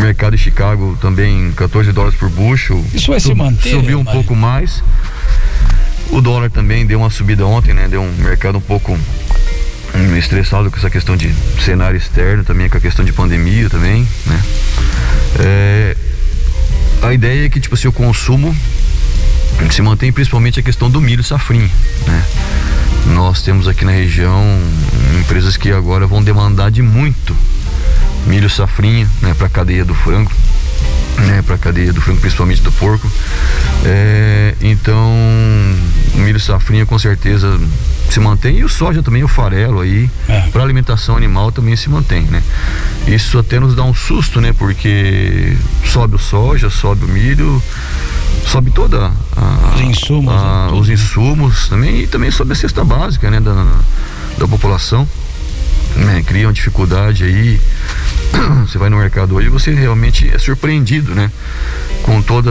mercado 0.00 0.36
de 0.36 0.42
Chicago 0.42 0.98
também 1.00 1.52
14 1.52 1.92
dólares 1.92 2.18
por 2.18 2.28
bushel. 2.28 2.84
Isso 2.92 3.12
vai 3.12 3.20
se 3.20 3.32
manter? 3.32 3.70
Subiu 3.70 4.00
um 4.00 4.04
pouco 4.04 4.34
mais. 4.34 4.82
O 6.10 6.20
dólar 6.20 6.50
também 6.50 6.86
deu 6.86 7.00
uma 7.00 7.10
subida 7.10 7.46
ontem, 7.46 7.74
né? 7.74 7.88
Deu 7.88 8.02
um 8.02 8.12
mercado 8.12 8.58
um 8.58 8.60
pouco 8.60 8.98
estressado 10.18 10.70
com 10.70 10.76
essa 10.76 10.90
questão 10.90 11.16
de 11.16 11.32
cenário 11.64 11.96
externo, 11.96 12.44
também 12.44 12.68
com 12.68 12.76
a 12.76 12.80
questão 12.80 13.04
de 13.04 13.12
pandemia 13.12 13.68
também, 13.68 14.06
né? 14.26 14.42
É, 15.38 15.96
a 17.02 17.12
ideia 17.12 17.46
é 17.46 17.48
que, 17.48 17.60
tipo 17.60 17.74
assim, 17.74 17.88
o 17.88 17.92
consumo 17.92 18.54
se 19.70 19.82
mantém 19.82 20.12
principalmente 20.12 20.60
a 20.60 20.62
questão 20.62 20.90
do 20.90 21.00
milho 21.00 21.24
safrinho, 21.24 21.70
né? 22.06 22.24
Nós 23.06 23.42
temos 23.42 23.68
aqui 23.68 23.84
na 23.84 23.92
região 23.92 24.42
empresas 25.20 25.56
que 25.56 25.70
agora 25.70 26.06
vão 26.06 26.22
demandar 26.22 26.70
de 26.70 26.82
muito 26.82 27.36
milho 28.26 28.50
safrinha, 28.50 29.08
né, 29.22 29.34
para 29.34 29.46
a 29.46 29.50
cadeia 29.50 29.84
do 29.84 29.94
frango, 29.94 30.30
né, 31.18 31.42
para 31.42 31.54
a 31.54 31.58
cadeia 31.58 31.92
do 31.92 32.00
frango, 32.00 32.20
principalmente 32.20 32.62
do 32.62 32.72
porco. 32.72 33.10
É, 33.84 34.54
então, 34.60 35.12
o 36.14 36.18
milho 36.18 36.40
safrinha 36.40 36.86
com 36.86 36.98
certeza 36.98 37.58
se 38.10 38.20
mantém 38.20 38.58
e 38.58 38.64
o 38.64 38.68
soja 38.68 39.02
também, 39.02 39.24
o 39.24 39.28
farelo 39.28 39.80
aí, 39.80 40.08
é. 40.28 40.40
para 40.52 40.62
alimentação 40.62 41.16
animal 41.16 41.50
também 41.50 41.76
se 41.76 41.88
mantém, 41.90 42.22
né? 42.22 42.42
Isso 43.06 43.38
até 43.38 43.58
nos 43.58 43.74
dá 43.74 43.82
um 43.82 43.94
susto, 43.94 44.40
né? 44.40 44.52
Porque 44.52 45.56
sobe 45.84 46.16
o 46.16 46.18
soja, 46.18 46.70
sobe 46.70 47.04
o 47.04 47.08
milho, 47.08 47.62
sobe 48.46 48.70
toda 48.70 49.10
a, 49.36 49.74
os 49.74 49.80
insumos, 49.80 50.34
a, 50.34 50.66
né? 50.70 50.78
os 50.78 50.88
insumos 50.88 51.68
também 51.68 52.02
e 52.02 52.06
também 52.06 52.30
sobe 52.30 52.52
a 52.52 52.54
cesta 52.54 52.84
básica, 52.84 53.30
né? 53.30 53.40
Da, 53.40 53.66
da 54.38 54.48
população, 54.48 55.06
né? 55.96 56.22
Cria 56.26 56.46
uma 56.46 56.52
dificuldade 56.52 57.24
aí 57.24 57.60
você 58.66 58.78
vai 58.78 58.88
no 58.90 58.96
mercado 58.96 59.34
hoje 59.34 59.48
você 59.48 59.72
realmente 59.72 60.28
é 60.32 60.38
surpreendido, 60.38 61.14
né? 61.14 61.30
Com 62.02 62.22
toda 62.22 62.50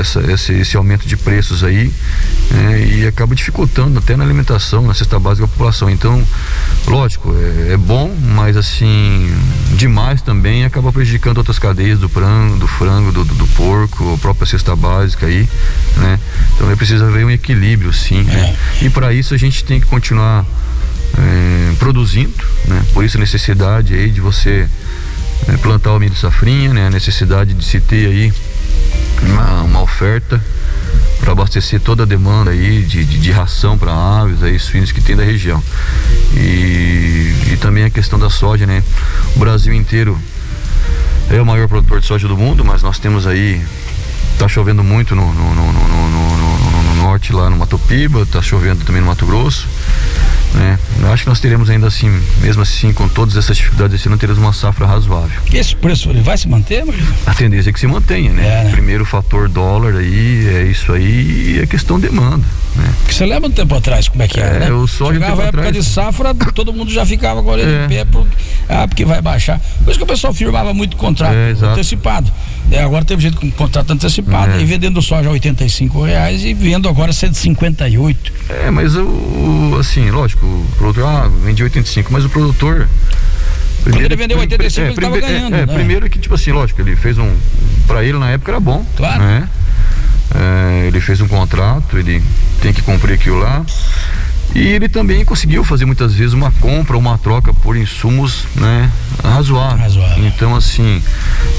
essa, 0.00 0.20
esse, 0.32 0.52
esse 0.52 0.76
aumento 0.76 1.06
de 1.06 1.16
preços 1.16 1.62
aí 1.62 1.92
né? 2.50 2.84
e 2.84 3.06
acaba 3.06 3.34
dificultando 3.34 3.98
até 3.98 4.16
na 4.16 4.24
alimentação, 4.24 4.82
na 4.82 4.94
cesta 4.94 5.18
básica 5.18 5.46
da 5.46 5.52
população. 5.52 5.88
Então, 5.88 6.22
lógico, 6.86 7.34
é, 7.34 7.74
é, 7.74 7.76
bom, 7.76 8.14
mas 8.34 8.56
assim, 8.56 9.32
demais 9.76 10.22
também 10.22 10.64
acaba 10.64 10.92
prejudicando 10.92 11.38
outras 11.38 11.58
cadeias 11.58 12.00
do 12.00 12.08
frango, 12.08 12.58
do 12.58 12.66
frango, 12.66 13.12
do, 13.12 13.24
do, 13.24 13.34
do 13.34 13.46
porco, 13.48 14.14
a 14.14 14.18
própria 14.18 14.46
cesta 14.46 14.74
básica 14.74 15.26
aí, 15.26 15.48
né? 15.98 16.18
Então 16.54 16.70
é 16.70 16.74
preciso 16.74 17.04
haver 17.04 17.24
um 17.24 17.30
equilíbrio, 17.30 17.92
sim, 17.92 18.22
né? 18.24 18.56
É. 18.80 18.86
E 18.86 18.90
para 18.90 19.12
isso 19.12 19.34
a 19.34 19.36
gente 19.36 19.64
tem 19.64 19.78
que 19.78 19.86
continuar 19.86 20.44
é, 21.18 21.74
produzindo, 21.78 22.44
né? 22.66 22.84
Por 22.92 23.04
isso 23.04 23.16
a 23.16 23.20
necessidade 23.20 23.94
aí 23.94 24.10
de 24.10 24.20
você 24.20 24.68
é, 25.48 25.56
plantar 25.58 25.92
o 25.92 25.98
milho 25.98 26.16
safrinha, 26.16 26.72
né? 26.72 26.86
A 26.86 26.90
necessidade 26.90 27.54
de 27.54 27.64
se 27.64 27.80
ter 27.80 28.06
aí 28.06 28.32
uma, 29.22 29.62
uma 29.62 29.82
oferta 29.82 30.42
para 31.20 31.32
abastecer 31.32 31.80
toda 31.80 32.02
a 32.02 32.06
demanda 32.06 32.50
aí 32.50 32.82
de, 32.82 33.04
de, 33.04 33.18
de 33.18 33.30
ração 33.30 33.78
para 33.78 33.92
aves, 33.92 34.42
aí, 34.42 34.58
suínos 34.58 34.92
que 34.92 35.00
tem 35.00 35.16
da 35.16 35.24
região. 35.24 35.62
E, 36.34 37.34
e 37.52 37.58
também 37.60 37.84
a 37.84 37.90
questão 37.90 38.18
da 38.18 38.30
soja, 38.30 38.66
né? 38.66 38.82
O 39.34 39.38
Brasil 39.38 39.72
inteiro 39.72 40.18
é 41.30 41.40
o 41.40 41.46
maior 41.46 41.68
produtor 41.68 42.00
de 42.00 42.06
soja 42.06 42.28
do 42.28 42.36
mundo, 42.36 42.64
mas 42.64 42.82
nós 42.82 42.98
temos 42.98 43.26
aí 43.26 43.64
tá 44.38 44.46
chovendo 44.46 44.84
muito 44.84 45.14
no, 45.14 45.32
no, 45.32 45.54
no, 45.54 45.72
no 45.72 46.35
norte 47.16 47.32
lá 47.32 47.48
no 47.48 47.56
Mato 47.56 47.78
Piba, 47.78 48.26
tá 48.26 48.42
chovendo 48.42 48.84
também 48.84 49.00
no 49.00 49.06
Mato 49.06 49.24
Grosso. 49.24 49.66
Né? 50.52 50.78
Eu 51.00 51.10
acho 51.12 51.22
que 51.22 51.28
nós 51.28 51.40
teremos 51.40 51.70
ainda 51.70 51.86
assim, 51.86 52.10
mesmo 52.42 52.60
assim, 52.60 52.92
com 52.92 53.08
todas 53.08 53.36
essas 53.36 53.56
dificuldades, 53.56 53.98
esse 53.98 54.06
ano 54.06 54.18
teremos 54.18 54.40
uma 54.40 54.52
safra 54.52 54.86
razoável. 54.86 55.40
E 55.50 55.56
esse 55.56 55.74
preço 55.74 56.10
ele 56.10 56.20
vai 56.20 56.36
se 56.36 56.46
manter, 56.46 56.84
Marino? 56.84 57.06
A 57.26 57.32
tendência 57.32 57.70
é 57.70 57.72
que 57.72 57.80
se 57.80 57.86
mantenha, 57.86 58.32
né? 58.32 58.46
É, 58.46 58.64
né? 58.64 58.70
Primeiro 58.70 59.06
fator 59.06 59.48
dólar 59.48 59.96
aí, 59.96 60.46
é 60.46 60.64
isso 60.64 60.92
aí, 60.92 61.56
e 61.56 61.60
é 61.62 61.66
questão 61.66 61.98
demanda. 61.98 62.44
Né? 62.76 62.94
Que 63.08 63.14
você 63.14 63.24
lembra 63.24 63.48
um 63.48 63.52
tempo 63.52 63.74
atrás 63.74 64.08
como 64.08 64.22
é 64.22 64.28
que 64.28 64.38
era, 64.38 64.56
é, 64.56 64.58
né? 64.60 64.70
Eu 64.70 64.86
só 64.86 65.12
Chegava 65.12 65.42
a 65.42 65.46
época 65.46 65.68
atrás, 65.68 65.72
de 65.72 65.82
safra, 65.82 66.34
todo 66.34 66.72
mundo 66.72 66.90
já 66.90 67.06
ficava 67.06 67.42
com 67.42 67.50
a 67.50 67.52
orelha 67.54 67.68
é. 67.68 67.88
pé, 67.88 68.04
porque, 68.04 68.36
ah, 68.68 68.86
porque 68.86 69.04
vai 69.04 69.22
baixar. 69.22 69.60
Por 69.82 69.90
isso 69.90 69.98
que 69.98 70.04
o 70.04 70.06
pessoal 70.06 70.34
firmava 70.34 70.74
muito 70.74 70.96
contrato 70.96 71.34
é, 71.34 71.52
antecipado. 71.72 72.30
É, 72.70 72.82
agora 72.82 73.04
teve 73.04 73.22
gente 73.22 73.36
com 73.36 73.50
contrato 73.50 73.92
antecipado, 73.92 74.52
é. 74.52 74.56
aí 74.56 74.64
vendendo 74.64 75.00
soja 75.00 75.28
a 75.28 75.32
85 75.32 76.02
reais 76.02 76.44
e 76.44 76.52
vendo 76.52 76.88
agora 76.88 77.12
158. 77.12 78.32
É, 78.48 78.70
mas 78.70 78.94
o, 78.96 79.76
assim, 79.80 80.10
lógico, 80.10 80.44
o 80.44 80.66
produtor, 80.76 81.04
ah, 81.06 81.30
vende 81.44 81.62
85, 81.62 82.12
mas 82.12 82.24
o 82.24 82.28
produtor. 82.28 82.88
Primeiro, 83.84 84.06
ele 84.08 84.16
vendeu 84.16 84.38
85, 84.38 84.80
é, 84.80 84.90
ele 84.90 84.94
estava 84.94 85.20
ganhando. 85.20 85.54
É, 85.54 85.66
né? 85.66 85.74
primeiro 85.74 86.10
que, 86.10 86.18
tipo 86.18 86.34
assim, 86.34 86.50
lógico, 86.50 86.80
ele 86.80 86.96
fez 86.96 87.18
um. 87.18 87.32
Pra 87.86 88.04
ele 88.04 88.18
na 88.18 88.30
época 88.30 88.50
era 88.50 88.60
bom. 88.60 88.84
Claro. 88.96 89.22
Né? 89.22 89.48
É, 90.34 90.86
ele 90.86 91.00
fez 91.00 91.20
um 91.20 91.28
contrato, 91.28 91.98
ele 91.98 92.22
tem 92.60 92.72
que 92.72 92.82
cumprir 92.82 93.14
aquilo 93.14 93.38
lá. 93.38 93.64
E 94.54 94.68
ele 94.68 94.88
também 94.88 95.24
conseguiu 95.24 95.62
fazer 95.64 95.84
muitas 95.84 96.14
vezes 96.14 96.32
uma 96.32 96.50
compra, 96.50 96.96
uma 96.96 97.18
troca 97.18 97.52
por 97.52 97.76
insumos, 97.76 98.46
né, 98.54 98.90
razoável. 99.22 99.76
razoável. 99.76 100.26
Então, 100.26 100.54
assim, 100.56 101.02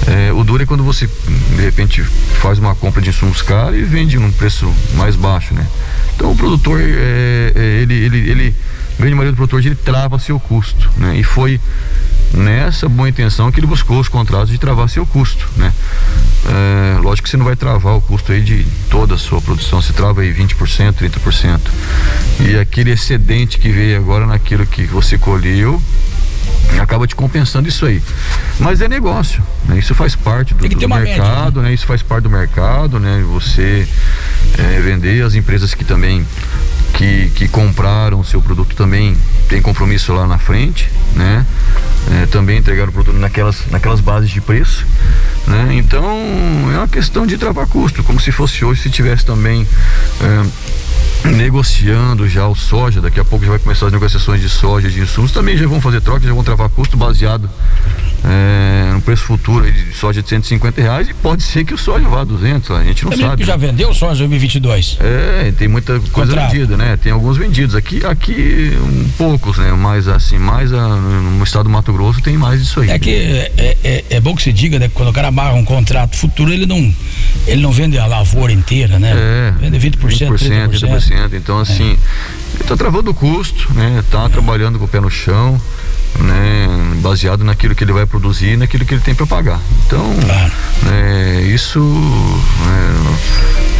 é, 0.08 0.32
o 0.32 0.44
duro 0.44 0.64
é 0.64 0.66
quando 0.66 0.84
você, 0.84 1.08
de 1.08 1.62
repente, 1.62 2.02
faz 2.02 2.58
uma 2.58 2.74
compra 2.74 3.02
de 3.02 3.10
insumos 3.10 3.42
caros 3.42 3.78
e 3.78 3.84
vende 3.84 4.18
num 4.18 4.32
preço 4.32 4.74
mais 4.96 5.16
baixo, 5.16 5.54
né? 5.54 5.68
Então, 6.16 6.32
o 6.32 6.36
produtor, 6.36 6.80
é, 6.82 7.52
é, 7.56 7.62
ele, 7.84 7.94
ele, 7.94 8.30
ele, 8.32 8.56
grande 8.98 9.14
maioria 9.14 9.32
do 9.32 9.36
produtor, 9.36 9.64
ele 9.64 9.76
trava 9.76 10.18
seu 10.18 10.40
custo, 10.40 10.90
né? 10.98 11.18
E 11.18 11.24
foi 11.24 11.60
nessa 12.34 12.88
boa 12.90 13.08
intenção 13.08 13.52
que 13.52 13.60
ele 13.60 13.68
buscou 13.68 14.00
os 14.00 14.08
contratos 14.08 14.50
de 14.50 14.58
travar 14.58 14.90
seu 14.90 15.06
custo, 15.06 15.48
né? 15.56 15.74
É, 16.46 17.00
lógico 17.00 17.26
que 17.26 17.30
você 17.30 17.38
não 17.38 17.46
vai 17.46 17.56
travar 17.56 17.96
o 17.96 18.02
custo 18.02 18.32
aí 18.32 18.42
de 18.42 18.66
toda 18.90 19.16
a 19.16 19.18
sua 19.18 19.42
produção, 19.42 19.82
você 19.82 19.94
trava 19.94 20.22
aí 20.22 20.34
20%, 20.34 20.94
30%. 20.94 21.60
E 22.40 22.58
aquele 22.58 22.92
excedente 22.92 23.58
que 23.58 23.70
veio 23.70 23.98
agora 23.98 24.26
naquilo 24.26 24.66
que 24.66 24.86
você 24.86 25.18
colheu, 25.18 25.82
acaba 26.80 27.08
te 27.08 27.16
compensando 27.16 27.68
isso 27.68 27.86
aí. 27.86 28.02
Mas 28.60 28.82
é 28.82 28.88
negócio, 28.88 29.44
né? 29.66 29.78
Isso 29.78 29.96
faz 29.96 30.16
parte 30.16 30.54
do, 30.54 30.68
do 30.68 30.90
mercado, 30.90 30.96
média, 30.96 31.62
né? 31.62 31.70
né? 31.70 31.74
Isso 31.74 31.86
faz 31.86 32.02
parte 32.02 32.24
do 32.24 32.30
mercado, 32.30 33.00
né? 33.00 33.24
Você 33.34 33.88
é, 34.58 34.80
vender 34.82 35.24
as 35.24 35.36
empresas 35.36 35.74
que 35.74 35.84
também 35.84 36.26
que, 36.94 37.30
que 37.36 37.48
compraram 37.48 38.20
o 38.20 38.26
seu 38.26 38.42
produto 38.42 38.76
também 38.76 39.16
tem 39.48 39.62
compromisso 39.62 40.14
lá 40.14 40.28
na 40.28 40.38
frente, 40.38 40.90
né? 41.16 41.46
É, 42.22 42.26
também 42.26 42.58
entregar 42.58 42.88
o 42.88 42.92
produto 42.92 43.18
naquelas, 43.18 43.64
naquelas 43.70 44.00
bases 44.00 44.30
de 44.30 44.40
preço, 44.40 44.86
né? 45.46 45.70
Então 45.74 46.06
é 46.74 46.78
uma 46.78 46.88
questão 46.88 47.26
de 47.28 47.38
travar 47.38 47.68
custo, 47.68 48.04
como 48.04 48.20
se 48.20 48.32
fosse 48.32 48.64
hoje 48.64 48.82
se 48.82 48.90
tivesse 48.90 49.26
também 49.26 49.68
é, 50.22 50.50
negociando 51.32 52.28
já 52.28 52.48
o 52.48 52.56
soja, 52.56 53.02
daqui 53.02 53.20
a 53.20 53.26
pouco 53.26 53.46
já 53.46 53.52
vai 53.52 53.60
começar 53.60 53.88
as 53.88 53.94
negociações 53.94 54.42
de 54.42 54.50
soja, 54.50 54.90
de 54.90 55.00
insumos, 55.02 55.32
também 55.32 55.58
já 55.58 55.68
vão 55.68 55.82
fazer 55.82 56.02
troca, 56.02 56.26
já 56.26 56.34
vão 56.34 56.44
travar 56.44 56.70
custo 56.70 56.98
baseado 56.98 57.50
é, 58.24 58.92
no 58.94 59.02
preço 59.02 59.24
futuro 59.24 59.72
de 59.72 59.94
soja 59.94 60.22
de 60.22 60.30
150 60.30 60.82
reais 60.82 61.10
e 61.10 61.14
pode 61.14 61.44
ser 61.44 61.64
que 61.64 61.74
o 61.74 61.78
soja 61.78 62.08
vá 62.08 62.22
a 62.22 62.24
200, 62.24 62.72
a 62.72 62.84
gente 62.84 63.06
não 63.06 63.14
é 63.14 63.18
sabe. 63.18 63.38
que 63.38 63.46
já 63.46 63.56
vendeu 63.56 63.94
soja 63.94 64.20
2022? 64.20 64.98
É, 65.00 65.54
tem 65.58 65.68
muita 65.68 66.00
coisa 66.12 66.32
Contrato. 66.32 66.52
vendida, 66.52 66.78
né? 66.78 66.98
Tem 66.98 67.12
alguns 67.12 67.38
vendidos 67.38 67.76
aqui, 67.76 68.06
aqui 68.06 68.78
um, 68.82 69.10
poucos, 69.18 69.58
né? 69.58 69.72
Mas 69.72 70.08
assim, 70.08 70.38
mais 70.38 70.74
a, 70.74 70.96
no 70.96 71.44
estado 71.44 71.66
do 71.66 71.70
Mato 71.70 71.94
Grosso 71.94 72.22
tem 72.22 72.38
mais 72.38 72.62
isso 72.62 72.80
aí. 72.80 72.90
É 72.90 73.00
que 73.00 73.12
é, 73.12 73.78
é, 73.84 74.06
é 74.10 74.20
bom 74.20 74.36
que 74.36 74.42
se 74.42 74.52
diga, 74.52 74.80
né? 74.80 74.90
Quando 74.94 75.10
o 75.10 75.14
cara 75.14 75.28
amarra 75.28 75.54
um 75.54 75.66
contrato 75.66 76.16
futuro, 76.16 76.52
ele 76.52 76.66
não 76.66 76.94
ele 77.46 77.62
não 77.62 77.72
vende 77.72 77.98
a 77.98 78.06
lavoura 78.06 78.52
inteira, 78.52 78.98
né? 79.00 79.14
É, 79.16 79.54
vende 79.60 79.78
20%, 79.78 79.98
20% 79.98 80.70
30%. 80.70 80.80
30%. 80.80 81.34
Então 81.34 81.60
assim, 81.60 81.98
é. 82.60 82.64
tá 82.64 82.76
travando 82.76 83.12
o 83.12 83.14
custo, 83.14 83.72
né? 83.74 84.04
Tá 84.10 84.26
é. 84.26 84.30
trabalhando 84.30 84.80
com 84.80 84.86
o 84.86 84.88
pé 84.88 85.00
no 85.00 85.10
chão 85.10 85.60
né, 86.20 86.68
baseado 87.02 87.44
naquilo 87.44 87.76
que 87.76 87.84
ele 87.84 87.94
vai 87.94 88.06
produzir 88.06 88.54
e 88.54 88.58
naquilo 88.58 88.86
que 88.86 88.94
ele 88.94 89.02
tem 89.02 89.14
para 89.14 89.26
pagar. 89.26 89.60
Então, 89.86 90.16
claro. 90.26 90.52
né, 90.84 91.42
isso 91.44 91.80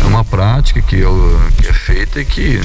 é, 0.02 0.04
é 0.04 0.08
uma 0.08 0.24
prática 0.24 0.82
que, 0.82 0.98
eu, 0.98 1.42
que, 1.58 1.68
é 1.68 1.74
feita 1.74 2.22
e 2.22 2.26
que 2.26 2.60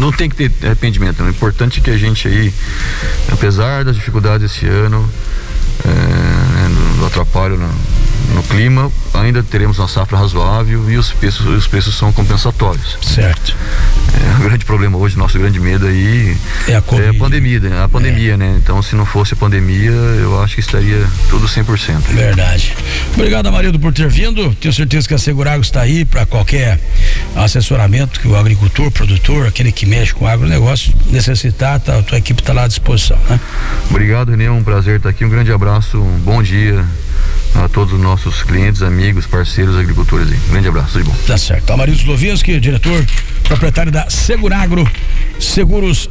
não, 0.00 0.12
tem 0.12 0.28
que 0.28 0.48
ter 0.48 0.66
arrependimento. 0.66 1.22
O 1.22 1.28
importante 1.28 1.80
é 1.80 1.82
que 1.82 1.90
a 1.90 1.98
gente 1.98 2.28
aí, 2.28 2.52
apesar 3.32 3.84
das 3.84 3.96
dificuldades 3.96 4.52
esse 4.52 4.66
ano, 4.66 5.08
é, 5.84 5.88
né, 5.88 6.70
do 6.98 7.06
atrapalho 7.06 7.56
no, 7.56 7.68
no 8.34 8.42
clima, 8.42 8.90
ainda 9.14 9.42
teremos 9.42 9.78
uma 9.78 9.88
safra 9.88 10.18
razoável 10.18 10.90
e 10.90 10.96
os 10.96 11.12
preços, 11.12 11.46
os 11.46 11.66
preços 11.66 11.96
são 11.96 12.12
compensatórios. 12.12 12.98
Certo. 13.02 13.54
É, 14.14 14.40
o 14.40 14.48
grande 14.48 14.64
problema 14.64 14.96
hoje, 14.98 15.16
nosso 15.16 15.38
grande 15.38 15.60
medo 15.60 15.86
aí 15.86 16.36
é 16.68 16.72
a, 16.72 16.82
é 17.02 17.08
a 17.08 17.14
pandemia, 17.14 17.60
né? 17.60 17.82
A 17.82 17.88
pandemia, 17.88 18.34
é. 18.34 18.36
né? 18.36 18.56
Então, 18.62 18.82
se 18.82 18.94
não 18.94 19.06
fosse 19.06 19.34
a 19.34 19.36
pandemia, 19.36 19.90
eu 19.90 20.42
acho 20.42 20.54
que 20.54 20.60
estaria 20.60 21.06
tudo 21.28 21.46
100%. 21.46 22.00
Verdade. 22.10 22.74
Obrigado, 23.14 23.46
Amarildo, 23.46 23.78
por 23.78 23.92
ter 23.92 24.08
vindo. 24.08 24.54
Tenho 24.54 24.72
certeza 24.72 25.06
que 25.06 25.14
a 25.14 25.18
Segurago 25.18 25.62
está 25.62 25.82
aí 25.82 26.04
para 26.04 26.26
qualquer 26.26 26.80
assessoramento 27.34 28.20
que 28.20 28.28
o 28.28 28.36
agricultor, 28.36 28.90
produtor, 28.90 29.46
aquele 29.46 29.72
que 29.72 29.86
mexe 29.86 30.14
com 30.14 30.26
agronegócio 30.26 30.92
necessitar, 31.06 31.80
tá, 31.80 31.98
a 31.98 32.02
tua 32.02 32.18
equipe 32.18 32.40
está 32.40 32.52
lá 32.52 32.64
à 32.64 32.68
disposição, 32.68 33.18
né? 33.28 33.38
Obrigado, 33.90 34.30
Renê, 34.30 34.48
um 34.48 34.62
prazer 34.62 34.96
estar 34.96 35.10
aqui. 35.10 35.24
Um 35.24 35.30
grande 35.30 35.52
abraço, 35.52 35.98
um 35.98 36.18
bom 36.18 36.42
dia 36.42 36.84
a 37.54 37.68
todos 37.68 37.94
os 37.94 38.00
nossos 38.00 38.42
clientes, 38.42 38.82
amigos, 38.82 39.26
parceiros, 39.26 39.76
agricultores 39.76 40.30
aí. 40.30 40.38
Um 40.48 40.52
grande 40.52 40.68
abraço, 40.68 40.92
tudo 40.92 41.06
bom. 41.06 41.16
Tá 41.26 41.36
certo. 41.36 41.72
Amarildo 41.72 42.00
Slovinski, 42.00 42.60
diretor, 42.60 43.04
proprietário 43.44 43.92
da 43.92 44.08
Seguragro 44.10 44.88
Seguros 45.38 46.08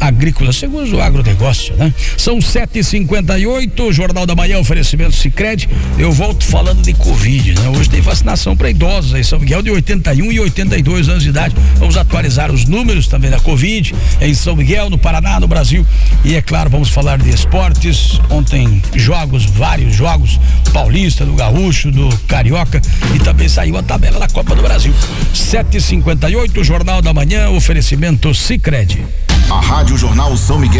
agrícola, 0.00 0.52
seguros 0.52 0.90
do 0.90 1.00
agronegócio, 1.00 1.74
né? 1.76 1.92
São 2.16 2.38
7h58, 2.38 3.92
Jornal 3.92 4.26
da 4.26 4.34
Manhã, 4.34 4.58
oferecimento 4.58 5.12
Cicred. 5.14 5.68
Eu 5.98 6.12
volto 6.12 6.44
falando 6.44 6.82
de 6.82 6.94
Covid, 6.94 7.54
né? 7.54 7.68
Hoje 7.76 7.90
tem 7.90 8.00
vacinação 8.00 8.56
para 8.56 8.70
idosos 8.70 9.14
em 9.14 9.22
São 9.22 9.38
Miguel 9.38 9.62
de 9.62 9.70
81 9.70 10.32
e 10.32 10.40
82 10.40 11.08
anos 11.08 11.22
de 11.22 11.28
idade. 11.28 11.54
Vamos 11.76 11.96
atualizar 11.96 12.50
os 12.50 12.64
números 12.64 13.06
também 13.06 13.30
da 13.30 13.40
Covid 13.40 13.94
em 14.20 14.34
São 14.34 14.56
Miguel, 14.56 14.90
no 14.90 14.98
Paraná, 14.98 15.40
no 15.40 15.48
Brasil. 15.48 15.86
E 16.24 16.34
é 16.34 16.42
claro, 16.42 16.70
vamos 16.70 16.88
falar 16.88 17.18
de 17.18 17.30
esportes. 17.30 18.20
Ontem, 18.30 18.82
jogos, 18.94 19.44
vários 19.44 19.94
jogos, 19.94 20.38
Paulista, 20.72 21.24
do 21.24 21.34
Gaúcho, 21.34 21.90
do 21.90 22.08
Carioca 22.26 22.80
e 23.14 23.18
também 23.18 23.48
saiu 23.48 23.76
a 23.76 23.82
tabela 23.82 24.18
da 24.18 24.28
Copa 24.28 24.54
do 24.54 24.62
Brasil. 24.62 24.92
7h58, 25.34 26.62
Jornal 26.62 27.02
da 27.02 27.12
Manhã, 27.12 27.50
oferecimento 27.50 28.34
Cicred. 28.34 29.04
A 29.50 29.60
Rádio 29.88 29.96
Jornal 29.96 30.36
São 30.36 30.58
Miguel 30.58 30.68